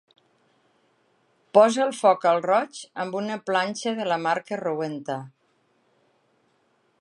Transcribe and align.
Posa 1.57 1.83
el 1.83 1.93
foc 1.97 2.25
al 2.31 2.41
roig 2.45 2.79
amb 3.03 3.19
una 3.19 3.37
planxa 3.51 3.95
de 4.01 4.09
la 4.13 4.19
marca 4.25 4.59
Rowenta. 4.63 5.19